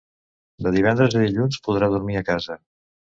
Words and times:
De 0.67 0.69
divendres 0.75 1.17
a 1.19 1.21
dilluns 1.23 1.59
podrà 1.67 1.91
dormir 1.97 2.17
a 2.23 2.25
casa. 2.31 2.57